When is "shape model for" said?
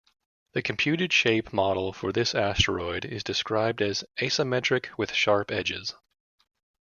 1.13-2.11